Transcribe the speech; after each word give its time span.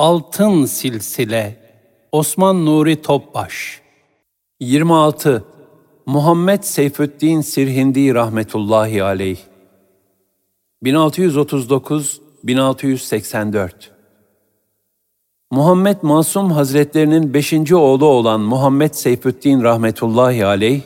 Altın 0.00 0.64
Silsile 0.64 1.56
Osman 2.12 2.66
Nuri 2.66 3.02
Topbaş 3.02 3.80
26. 4.60 5.44
Muhammed 6.06 6.62
Seyfüddin 6.62 7.40
Sirhindi 7.40 8.14
rahmetullahi 8.14 9.02
aleyh 9.02 9.38
1639-1684 10.84 13.70
Muhammed 15.50 15.96
Masum 16.02 16.50
Hazretlerinin 16.50 17.34
beşinci 17.34 17.76
oğlu 17.76 18.06
olan 18.06 18.40
Muhammed 18.40 18.94
Seyfüddin 18.94 19.62
rahmetullahi 19.62 20.46
aleyh, 20.46 20.80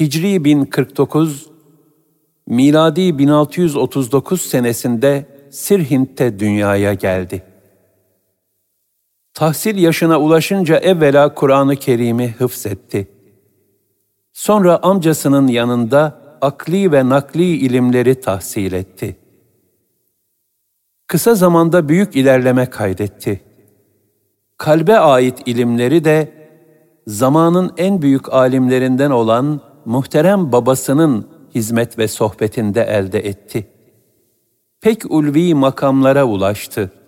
Hicri 0.00 0.44
1049, 0.44 1.46
miladi 2.46 3.18
1639 3.18 4.40
senesinde 4.40 5.26
Sirhint'te 5.50 6.38
dünyaya 6.38 6.94
geldi. 6.94 7.49
Tahsil 9.40 9.78
yaşına 9.78 10.20
ulaşınca 10.20 10.76
evvela 10.76 11.34
Kur'an-ı 11.34 11.76
Kerim'i 11.76 12.34
hıfzetti. 12.38 13.08
Sonra 14.32 14.78
amcasının 14.82 15.48
yanında 15.48 16.20
akli 16.40 16.92
ve 16.92 17.08
nakli 17.08 17.44
ilimleri 17.44 18.20
tahsil 18.20 18.72
etti. 18.72 19.16
Kısa 21.06 21.34
zamanda 21.34 21.88
büyük 21.88 22.16
ilerleme 22.16 22.66
kaydetti. 22.66 23.40
Kalbe 24.58 24.98
ait 24.98 25.38
ilimleri 25.46 26.04
de 26.04 26.32
zamanın 27.06 27.72
en 27.76 28.02
büyük 28.02 28.32
alimlerinden 28.32 29.10
olan 29.10 29.60
muhterem 29.84 30.52
babasının 30.52 31.28
hizmet 31.54 31.98
ve 31.98 32.08
sohbetinde 32.08 32.82
elde 32.82 33.18
etti. 33.18 33.66
Pek 34.80 35.10
ulvi 35.10 35.54
makamlara 35.54 36.24
ulaştı. 36.24 36.99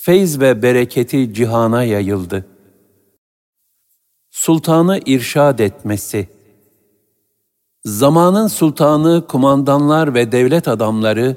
Feyz 0.00 0.40
ve 0.40 0.62
bereketi 0.62 1.34
cihana 1.34 1.84
yayıldı. 1.84 2.46
Sultanı 4.30 5.00
irşad 5.06 5.58
etmesi 5.58 6.28
Zamanın 7.84 8.46
sultanı, 8.46 9.26
kumandanlar 9.26 10.14
ve 10.14 10.32
devlet 10.32 10.68
adamları 10.68 11.36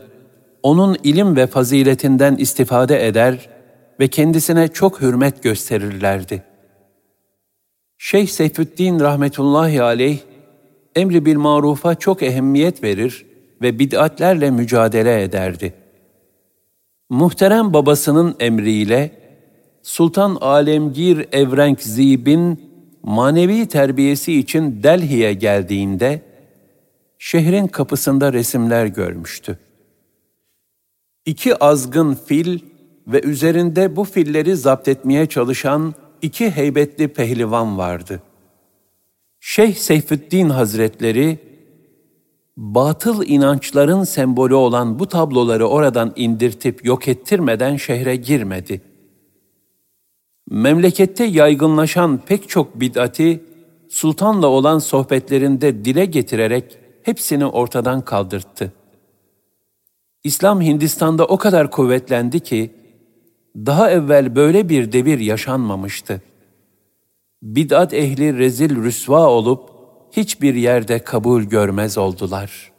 onun 0.63 0.97
ilim 1.03 1.35
ve 1.35 1.47
faziletinden 1.47 2.35
istifade 2.35 3.07
eder 3.07 3.49
ve 3.99 4.07
kendisine 4.07 4.67
çok 4.67 5.01
hürmet 5.01 5.43
gösterirlerdi. 5.43 6.43
Şeyh 7.97 8.27
Seyfüddin 8.27 8.99
rahmetullahi 8.99 9.81
aleyh 9.81 10.19
emri 10.95 11.25
bil 11.25 11.37
marufa 11.37 11.95
çok 11.95 12.23
ehemmiyet 12.23 12.83
verir 12.83 13.25
ve 13.61 13.79
bid'atlerle 13.79 14.51
mücadele 14.51 15.23
ederdi. 15.23 15.80
Muhterem 17.11 17.73
babasının 17.73 18.35
emriyle 18.39 19.11
Sultan 19.83 20.37
Alemgir 20.41 21.27
Evrenk 21.31 21.81
Zib'in 21.81 22.71
manevi 23.03 23.67
terbiyesi 23.67 24.39
için 24.39 24.83
Delhi'ye 24.83 25.33
geldiğinde 25.33 26.21
şehrin 27.19 27.67
kapısında 27.67 28.33
resimler 28.33 28.85
görmüştü. 28.85 29.59
İki 31.25 31.63
azgın 31.63 32.13
fil 32.13 32.59
ve 33.07 33.21
üzerinde 33.21 33.95
bu 33.95 34.03
filleri 34.03 34.55
zapt 34.55 34.87
etmeye 34.87 35.25
çalışan 35.25 35.93
iki 36.21 36.51
heybetli 36.51 37.07
pehlivan 37.07 37.77
vardı. 37.77 38.21
Şeyh 39.39 39.75
Seyfüddin 39.75 40.49
Hazretleri, 40.49 41.39
batıl 42.61 43.23
inançların 43.25 44.03
sembolü 44.03 44.53
olan 44.53 44.99
bu 44.99 45.07
tabloları 45.07 45.67
oradan 45.67 46.13
indirtip 46.15 46.85
yok 46.85 47.07
ettirmeden 47.07 47.75
şehre 47.75 48.15
girmedi. 48.15 48.81
Memlekette 50.49 51.23
yaygınlaşan 51.23 52.17
pek 52.17 52.49
çok 52.49 52.79
bid'ati, 52.79 53.43
sultanla 53.89 54.47
olan 54.47 54.79
sohbetlerinde 54.79 55.85
dile 55.85 56.05
getirerek 56.05 56.77
hepsini 57.03 57.45
ortadan 57.45 58.05
kaldırttı. 58.05 58.73
İslam 60.23 60.61
Hindistan'da 60.61 61.25
o 61.25 61.37
kadar 61.37 61.71
kuvvetlendi 61.71 62.39
ki, 62.39 62.71
daha 63.55 63.91
evvel 63.91 64.35
böyle 64.35 64.69
bir 64.69 64.91
devir 64.91 65.19
yaşanmamıştı. 65.19 66.21
Bid'at 67.43 67.93
ehli 67.93 68.37
rezil 68.37 68.83
rüsva 68.83 69.27
olup, 69.27 69.70
hiçbir 70.11 70.55
yerde 70.55 71.03
kabul 71.03 71.43
görmez 71.43 71.97
oldular. 71.97 72.71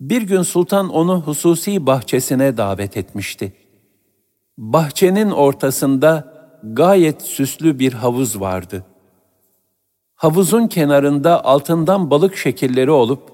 Bir 0.00 0.22
gün 0.22 0.42
sultan 0.42 0.88
onu 0.88 1.20
hususi 1.20 1.86
bahçesine 1.86 2.56
davet 2.56 2.96
etmişti. 2.96 3.52
Bahçenin 4.58 5.30
ortasında 5.30 6.32
gayet 6.62 7.22
süslü 7.22 7.78
bir 7.78 7.92
havuz 7.92 8.40
vardı. 8.40 8.84
Havuzun 10.14 10.66
kenarında 10.66 11.44
altından 11.44 12.10
balık 12.10 12.36
şekilleri 12.36 12.90
olup, 12.90 13.32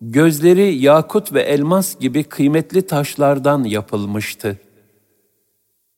gözleri 0.00 0.74
yakut 0.74 1.32
ve 1.32 1.42
elmas 1.42 1.98
gibi 1.98 2.24
kıymetli 2.24 2.86
taşlardan 2.86 3.64
yapılmıştı. 3.64 4.58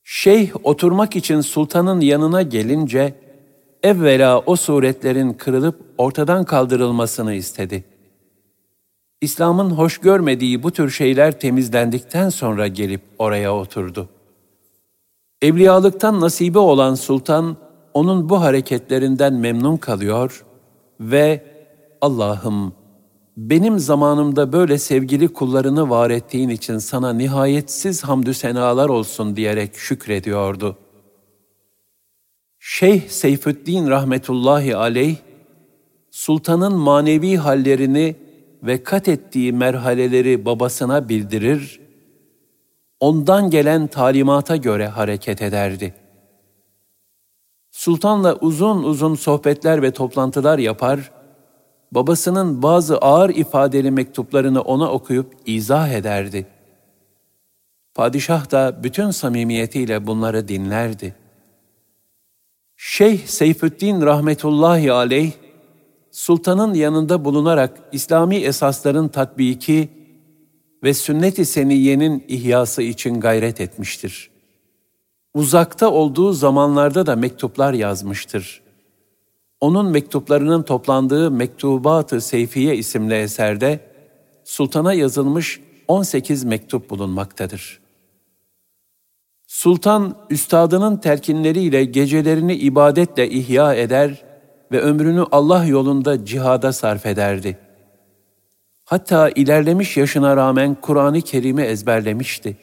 Şeyh 0.02 0.50
oturmak 0.62 1.16
için 1.16 1.40
sultanın 1.40 2.00
yanına 2.00 2.42
gelince, 2.42 3.14
evvela 3.82 4.38
o 4.38 4.56
suretlerin 4.56 5.32
kırılıp 5.32 5.80
ortadan 5.98 6.44
kaldırılmasını 6.44 7.34
istedi. 7.34 7.84
İslam'ın 9.20 9.70
hoş 9.70 9.98
görmediği 9.98 10.62
bu 10.62 10.70
tür 10.70 10.90
şeyler 10.90 11.40
temizlendikten 11.40 12.28
sonra 12.28 12.66
gelip 12.66 13.00
oraya 13.18 13.54
oturdu. 13.54 14.08
Evliyalıktan 15.42 16.20
nasibi 16.20 16.58
olan 16.58 16.94
sultan, 16.94 17.56
onun 17.94 18.28
bu 18.28 18.40
hareketlerinden 18.40 19.34
memnun 19.34 19.76
kalıyor 19.76 20.44
ve 21.00 21.44
Allah'ım 22.00 22.72
benim 23.36 23.78
zamanımda 23.78 24.52
böyle 24.52 24.78
sevgili 24.78 25.28
kullarını 25.28 25.90
var 25.90 26.10
ettiğin 26.10 26.48
için 26.48 26.78
sana 26.78 27.12
nihayetsiz 27.12 28.04
hamdü 28.04 28.34
senalar 28.34 28.88
olsun 28.88 29.36
diyerek 29.36 29.76
şükrediyordu. 29.76 30.76
Şeyh 32.72 33.08
Seyfüddin 33.08 33.90
rahmetullahi 33.90 34.76
aleyh, 34.76 35.16
sultanın 36.10 36.74
manevi 36.74 37.36
hallerini 37.36 38.16
ve 38.62 38.82
kat 38.82 39.08
ettiği 39.08 39.52
merhaleleri 39.52 40.44
babasına 40.44 41.08
bildirir, 41.08 41.80
ondan 43.00 43.50
gelen 43.50 43.86
talimata 43.86 44.56
göre 44.56 44.88
hareket 44.88 45.42
ederdi. 45.42 45.94
Sultanla 47.70 48.36
uzun 48.36 48.82
uzun 48.82 49.14
sohbetler 49.14 49.82
ve 49.82 49.90
toplantılar 49.90 50.58
yapar, 50.58 51.12
babasının 51.92 52.62
bazı 52.62 52.98
ağır 52.98 53.30
ifadeli 53.30 53.90
mektuplarını 53.90 54.60
ona 54.60 54.92
okuyup 54.92 55.34
izah 55.46 55.88
ederdi. 55.88 56.46
Padişah 57.94 58.50
da 58.50 58.80
bütün 58.82 59.10
samimiyetiyle 59.10 60.06
bunları 60.06 60.48
dinlerdi. 60.48 61.20
Şeyh 62.82 63.26
Seyfüddin 63.26 64.02
rahmetullahi 64.02 64.92
aleyh, 64.92 65.32
sultanın 66.10 66.74
yanında 66.74 67.24
bulunarak 67.24 67.82
İslami 67.92 68.36
esasların 68.36 69.08
tatbiki 69.08 69.88
ve 70.82 70.94
sünnet-i 70.94 71.44
seniyenin 71.44 72.24
ihyası 72.28 72.82
için 72.82 73.20
gayret 73.20 73.60
etmiştir. 73.60 74.30
Uzakta 75.34 75.90
olduğu 75.90 76.32
zamanlarda 76.32 77.06
da 77.06 77.16
mektuplar 77.16 77.72
yazmıştır. 77.72 78.62
Onun 79.60 79.86
mektuplarının 79.86 80.62
toplandığı 80.62 81.30
Mektubat-ı 81.30 82.20
Seyfiye 82.20 82.76
isimli 82.76 83.14
eserde 83.14 83.80
sultana 84.44 84.92
yazılmış 84.92 85.60
18 85.88 86.44
mektup 86.44 86.90
bulunmaktadır. 86.90 87.79
Sultan, 89.50 90.16
üstadının 90.30 90.96
telkinleriyle 90.96 91.84
gecelerini 91.84 92.54
ibadetle 92.54 93.30
ihya 93.30 93.74
eder 93.74 94.22
ve 94.72 94.80
ömrünü 94.80 95.24
Allah 95.32 95.64
yolunda 95.64 96.24
cihada 96.24 96.72
sarf 96.72 97.06
ederdi. 97.06 97.58
Hatta 98.84 99.30
ilerlemiş 99.30 99.96
yaşına 99.96 100.36
rağmen 100.36 100.76
Kur'an-ı 100.80 101.20
Kerim'i 101.20 101.62
ezberlemişti. 101.62 102.56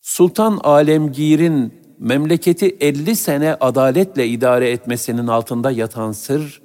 Sultan 0.00 0.60
Alemgir'in 0.62 1.74
memleketi 1.98 2.76
50 2.80 3.16
sene 3.16 3.54
adaletle 3.54 4.26
idare 4.26 4.70
etmesinin 4.70 5.26
altında 5.26 5.70
yatan 5.70 6.12
sır, 6.12 6.62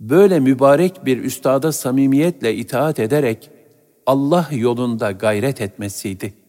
böyle 0.00 0.40
mübarek 0.40 1.06
bir 1.06 1.24
üstada 1.24 1.72
samimiyetle 1.72 2.54
itaat 2.54 2.98
ederek 2.98 3.50
Allah 4.06 4.48
yolunda 4.52 5.10
gayret 5.10 5.60
etmesiydi. 5.60 6.39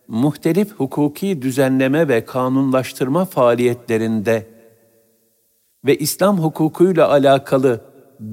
muhtelif 0.08 0.72
hukuki 0.72 1.42
düzenleme 1.42 2.08
ve 2.08 2.24
kanunlaştırma 2.24 3.24
faaliyetlerinde 3.24 4.46
ve 5.84 5.96
İslam 5.96 6.38
hukukuyla 6.38 7.10
alakalı 7.10 7.80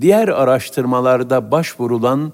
diğer 0.01 0.27
araştırmalarda 0.27 1.51
başvurulan 1.51 2.33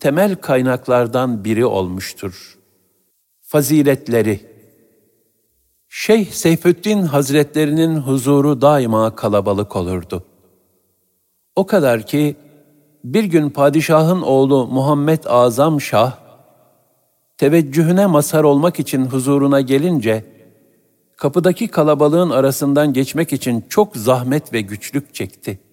temel 0.00 0.36
kaynaklardan 0.36 1.44
biri 1.44 1.66
olmuştur. 1.66 2.58
Faziletleri 3.40 4.40
Şeyh 5.88 6.30
Seyfüddin 6.30 7.02
Hazretlerinin 7.02 7.96
huzuru 7.96 8.60
daima 8.60 9.14
kalabalık 9.16 9.76
olurdu. 9.76 10.24
O 11.56 11.66
kadar 11.66 12.06
ki 12.06 12.36
bir 13.04 13.24
gün 13.24 13.50
padişahın 13.50 14.22
oğlu 14.22 14.66
Muhammed 14.66 15.24
Azam 15.24 15.80
Şah 15.80 16.18
teveccühüne 17.38 18.06
mazhar 18.06 18.44
olmak 18.44 18.80
için 18.80 19.06
huzuruna 19.06 19.60
gelince 19.60 20.24
kapıdaki 21.16 21.68
kalabalığın 21.68 22.30
arasından 22.30 22.92
geçmek 22.92 23.32
için 23.32 23.64
çok 23.68 23.96
zahmet 23.96 24.52
ve 24.52 24.60
güçlük 24.60 25.14
çekti. 25.14 25.67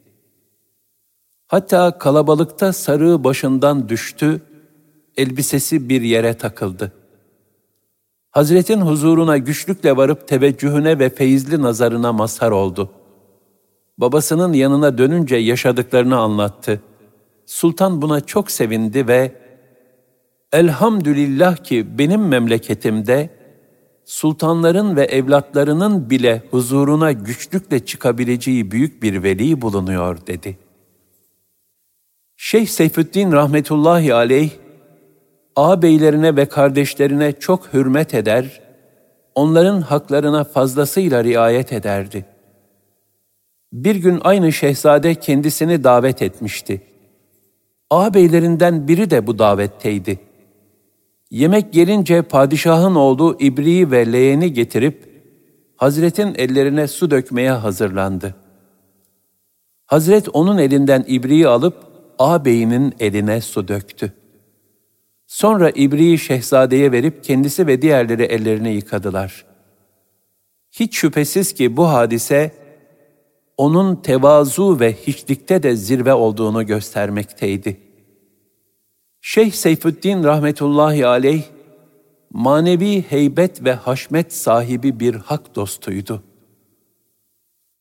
Hatta 1.47 1.97
kalabalıkta 1.97 2.73
sarığı 2.73 3.23
başından 3.23 3.89
düştü, 3.89 4.41
elbisesi 5.17 5.89
bir 5.89 6.01
yere 6.01 6.33
takıldı. 6.33 6.91
Hazretin 8.31 8.81
huzuruna 8.81 9.37
güçlükle 9.37 9.97
varıp 9.97 10.27
teveccühüne 10.27 10.99
ve 10.99 11.09
feyizli 11.09 11.61
nazarına 11.61 12.13
mazhar 12.13 12.51
oldu. 12.51 12.91
Babasının 13.97 14.53
yanına 14.53 14.97
dönünce 14.97 15.35
yaşadıklarını 15.35 16.17
anlattı. 16.17 16.81
Sultan 17.45 18.01
buna 18.01 18.21
çok 18.21 18.51
sevindi 18.51 19.07
ve 19.07 19.31
Elhamdülillah 20.51 21.57
ki 21.57 21.97
benim 21.97 22.27
memleketimde 22.27 23.29
sultanların 24.05 24.95
ve 24.95 25.03
evlatlarının 25.03 26.09
bile 26.09 26.43
huzuruna 26.51 27.11
güçlükle 27.11 27.85
çıkabileceği 27.85 28.71
büyük 28.71 29.03
bir 29.03 29.23
veli 29.23 29.61
bulunuyor 29.61 30.27
dedi. 30.27 30.64
Şeyh 32.45 32.67
Seyfüddin 32.67 33.31
rahmetullahi 33.31 34.13
aleyh, 34.13 34.49
ağabeylerine 35.55 36.35
ve 36.35 36.45
kardeşlerine 36.45 37.31
çok 37.31 37.73
hürmet 37.73 38.13
eder, 38.13 38.61
onların 39.35 39.81
haklarına 39.81 40.43
fazlasıyla 40.43 41.23
riayet 41.23 41.73
ederdi. 41.73 42.25
Bir 43.73 43.95
gün 43.95 44.19
aynı 44.23 44.51
şehzade 44.51 45.15
kendisini 45.15 45.83
davet 45.83 46.21
etmişti. 46.21 46.81
Ağabeylerinden 47.89 48.87
biri 48.87 49.09
de 49.09 49.27
bu 49.27 49.39
davetteydi. 49.39 50.19
Yemek 51.31 51.73
gelince 51.73 52.21
padişahın 52.21 52.95
oğlu 52.95 53.37
İbri'yi 53.39 53.91
ve 53.91 54.11
leğeni 54.11 54.53
getirip 54.53 55.23
Hazretin 55.75 56.35
ellerine 56.37 56.87
su 56.87 57.11
dökmeye 57.11 57.51
hazırlandı. 57.51 58.35
Hazret 59.85 60.29
onun 60.33 60.57
elinden 60.57 61.05
İbri'yi 61.07 61.47
alıp 61.47 61.94
ağabeyinin 62.19 62.93
eline 62.99 63.41
su 63.41 63.67
döktü. 63.67 64.13
Sonra 65.27 65.69
İbri'yi 65.69 66.17
şehzadeye 66.17 66.91
verip 66.91 67.23
kendisi 67.23 67.67
ve 67.67 67.81
diğerleri 67.81 68.23
ellerini 68.23 68.73
yıkadılar. 68.73 69.45
Hiç 70.71 70.97
şüphesiz 70.97 71.53
ki 71.53 71.77
bu 71.77 71.87
hadise 71.87 72.51
onun 73.57 73.95
tevazu 73.95 74.79
ve 74.79 74.93
hiçlikte 74.93 75.63
de 75.63 75.75
zirve 75.75 76.13
olduğunu 76.13 76.65
göstermekteydi. 76.65 77.77
Şeyh 79.21 79.51
Seyfüddin 79.51 80.23
rahmetullahi 80.23 81.07
aleyh, 81.07 81.43
manevi 82.29 83.01
heybet 83.01 83.63
ve 83.63 83.73
haşmet 83.73 84.33
sahibi 84.33 84.99
bir 84.99 85.15
hak 85.15 85.55
dostuydu. 85.55 86.23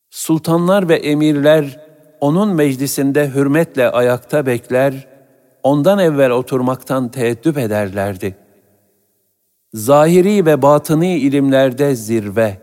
Sultanlar 0.09 0.89
ve 0.89 0.95
emirler 0.95 1.84
onun 2.25 2.49
meclisinde 2.55 3.29
hürmetle 3.35 3.89
ayakta 3.89 4.45
bekler, 4.45 5.07
ondan 5.63 5.99
evvel 5.99 6.31
oturmaktan 6.31 7.11
teeddüp 7.11 7.57
ederlerdi. 7.57 8.35
Zahiri 9.73 10.45
ve 10.45 10.61
batıni 10.61 11.17
ilimlerde 11.17 11.95
zirve, 11.95 12.57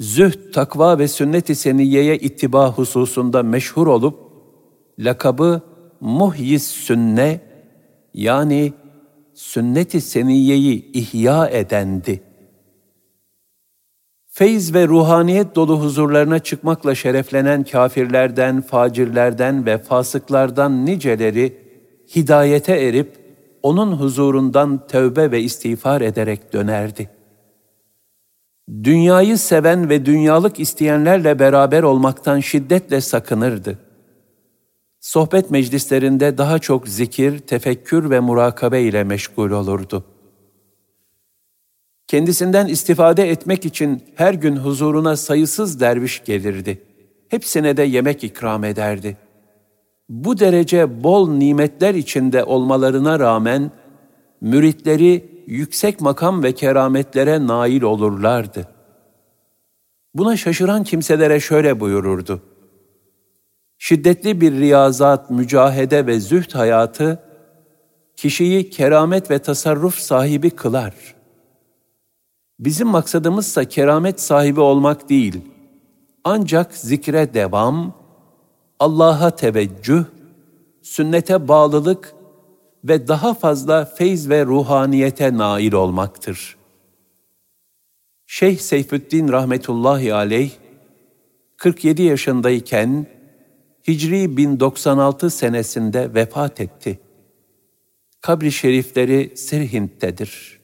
zühd, 0.00 0.52
takva 0.52 0.98
ve 0.98 1.08
sünnet-i 1.08 1.54
seniyeye 1.54 2.16
ittiba 2.16 2.72
hususunda 2.72 3.42
meşhur 3.42 3.86
olup, 3.86 4.18
lakabı 4.98 5.60
muhyis 6.00 6.66
sünne, 6.66 7.40
yani 8.14 8.72
sünnet-i 9.34 10.00
seniyeyi 10.00 10.92
ihya 10.92 11.48
edendi. 11.48 12.25
Feyz 14.38 14.74
ve 14.74 14.88
ruhaniyet 14.88 15.54
dolu 15.54 15.80
huzurlarına 15.80 16.38
çıkmakla 16.38 16.94
şereflenen 16.94 17.64
kafirlerden, 17.64 18.60
facirlerden 18.60 19.66
ve 19.66 19.78
fasıklardan 19.78 20.86
niceleri 20.86 21.56
hidayete 22.16 22.72
erip 22.72 23.16
onun 23.62 23.92
huzurundan 23.92 24.86
tövbe 24.86 25.30
ve 25.30 25.40
istiğfar 25.40 26.00
ederek 26.00 26.52
dönerdi. 26.52 27.10
Dünyayı 28.82 29.38
seven 29.38 29.88
ve 29.88 30.06
dünyalık 30.06 30.60
isteyenlerle 30.60 31.38
beraber 31.38 31.82
olmaktan 31.82 32.40
şiddetle 32.40 33.00
sakınırdı 33.00 33.78
sohbet 35.06 35.50
meclislerinde 35.50 36.38
daha 36.38 36.58
çok 36.58 36.88
zikir, 36.88 37.38
tefekkür 37.38 38.10
ve 38.10 38.20
murakabe 38.20 38.82
ile 38.82 39.04
meşgul 39.04 39.50
olurdu. 39.50 40.04
Kendisinden 42.06 42.66
istifade 42.66 43.30
etmek 43.30 43.64
için 43.64 44.02
her 44.14 44.34
gün 44.34 44.56
huzuruna 44.56 45.16
sayısız 45.16 45.80
derviş 45.80 46.24
gelirdi. 46.24 46.82
Hepsine 47.28 47.76
de 47.76 47.82
yemek 47.82 48.24
ikram 48.24 48.64
ederdi. 48.64 49.16
Bu 50.08 50.38
derece 50.38 51.04
bol 51.04 51.28
nimetler 51.30 51.94
içinde 51.94 52.44
olmalarına 52.44 53.18
rağmen 53.18 53.70
müritleri 54.40 55.42
yüksek 55.46 56.00
makam 56.00 56.42
ve 56.42 56.52
kerametlere 56.52 57.46
nail 57.46 57.82
olurlardı. 57.82 58.68
Buna 60.14 60.36
şaşıran 60.36 60.84
kimselere 60.84 61.40
şöyle 61.40 61.80
buyururdu. 61.80 62.42
Şiddetli 63.78 64.40
bir 64.40 64.52
riyazat, 64.52 65.30
mücahede 65.30 66.06
ve 66.06 66.20
zühd 66.20 66.54
hayatı 66.54 67.22
kişiyi 68.16 68.70
keramet 68.70 69.30
ve 69.30 69.38
tasarruf 69.38 69.98
sahibi 69.98 70.50
kılar. 70.50 71.15
Bizim 72.58 72.88
maksadımızsa 72.88 73.64
keramet 73.64 74.20
sahibi 74.20 74.60
olmak 74.60 75.08
değil, 75.08 75.40
ancak 76.24 76.74
zikre 76.74 77.34
devam, 77.34 77.94
Allah'a 78.78 79.30
teveccüh, 79.30 80.04
sünnete 80.82 81.48
bağlılık 81.48 82.14
ve 82.84 83.08
daha 83.08 83.34
fazla 83.34 83.84
feyz 83.84 84.30
ve 84.30 84.44
ruhaniyete 84.44 85.38
nail 85.38 85.72
olmaktır. 85.72 86.56
Şeyh 88.26 88.58
Seyfüddin 88.58 89.28
rahmetullahi 89.28 90.14
aleyh, 90.14 90.50
47 91.56 92.02
yaşındayken 92.02 93.06
Hicri 93.88 94.36
1096 94.36 95.30
senesinde 95.30 96.14
vefat 96.14 96.60
etti. 96.60 97.00
Kabri 98.20 98.52
şerifleri 98.52 99.36
Sirhint'tedir. 99.36 100.55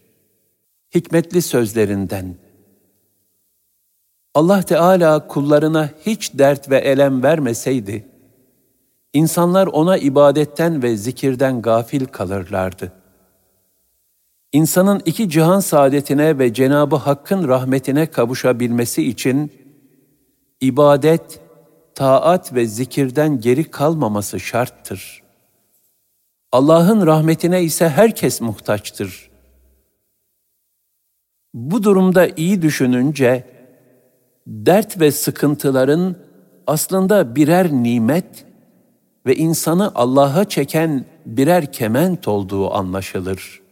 Hikmetli 0.95 1.43
sözlerinden 1.43 2.37
Allah 4.35 4.63
Teala 4.63 5.27
kullarına 5.27 5.91
hiç 6.07 6.39
dert 6.39 6.71
ve 6.71 6.79
elem 6.79 7.23
vermeseydi, 7.23 8.09
insanlar 9.13 9.67
ona 9.67 9.97
ibadetten 9.97 10.83
ve 10.83 10.97
zikirden 10.97 11.63
gafil 11.63 12.05
kalırlardı. 12.05 12.93
İnsanın 14.53 15.03
iki 15.05 15.29
cihan 15.31 15.61
saadetine 15.61 16.39
ve 16.39 16.55
Cenabı 16.55 16.97
Hakk'ın 16.97 17.49
rahmetine 17.49 18.07
kavuşabilmesi 18.07 19.09
için 19.09 19.53
ibadet, 20.61 21.41
taat 21.95 22.55
ve 22.55 22.67
zikirden 22.67 23.41
geri 23.41 23.65
kalmaması 23.65 24.41
şarttır. 24.41 25.23
Allah'ın 26.53 27.07
rahmetine 27.07 27.63
ise 27.63 27.89
herkes 27.89 28.41
muhtaçtır. 28.41 29.32
Bu 31.54 31.82
durumda 31.82 32.28
iyi 32.37 32.62
düşününce 32.62 33.47
dert 34.47 35.00
ve 35.00 35.11
sıkıntıların 35.11 36.16
aslında 36.66 37.37
birer 37.37 37.73
nimet 37.73 38.47
ve 39.26 39.37
insanı 39.37 39.92
Allah'a 39.94 40.44
çeken 40.44 41.04
birer 41.26 41.73
kement 41.73 42.28
olduğu 42.28 42.75
anlaşılır. 42.75 43.62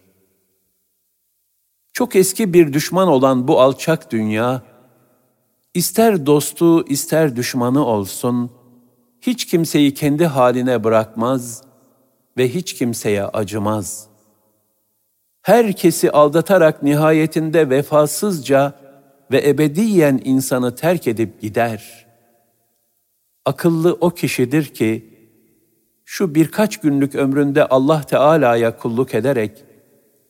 Çok 1.92 2.16
eski 2.16 2.54
bir 2.54 2.72
düşman 2.72 3.08
olan 3.08 3.48
bu 3.48 3.60
alçak 3.60 4.12
dünya, 4.12 4.62
ister 5.74 6.26
dostu 6.26 6.86
ister 6.88 7.36
düşmanı 7.36 7.84
olsun, 7.84 8.50
hiç 9.20 9.46
kimseyi 9.46 9.94
kendi 9.94 10.26
haline 10.26 10.84
bırakmaz 10.84 11.62
ve 12.36 12.54
hiç 12.54 12.74
kimseye 12.74 13.24
acımaz. 13.24 14.09
Herkesi 15.50 16.10
aldatarak 16.10 16.82
nihayetinde 16.82 17.70
vefasızca 17.70 18.72
ve 19.32 19.48
ebediyen 19.48 20.20
insanı 20.24 20.74
terk 20.74 21.06
edip 21.06 21.40
gider. 21.40 22.06
Akıllı 23.44 23.96
o 24.00 24.10
kişidir 24.10 24.64
ki, 24.64 25.18
şu 26.04 26.34
birkaç 26.34 26.76
günlük 26.76 27.14
ömründe 27.14 27.66
Allah 27.66 28.02
Teala'ya 28.02 28.76
kulluk 28.76 29.14
ederek, 29.14 29.64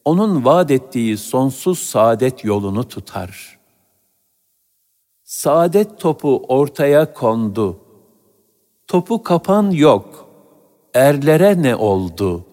onun 0.04 0.44
vaat 0.44 0.70
ettiği 0.70 1.18
sonsuz 1.18 1.78
saadet 1.78 2.44
yolunu 2.44 2.88
tutar. 2.88 3.58
Saadet 5.24 6.00
topu 6.00 6.44
ortaya 6.48 7.12
kondu. 7.12 7.80
Topu 8.86 9.22
kapan 9.22 9.70
yok. 9.70 10.28
Erlere 10.94 11.62
ne 11.62 11.76
oldu?'' 11.76 12.49